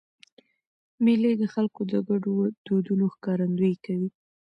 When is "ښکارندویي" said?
3.13-3.75